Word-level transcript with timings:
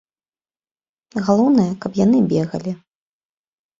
Галоўнае, 1.29 1.67
каб 1.83 1.91
яны 2.05 2.17
бегалі. 2.33 2.71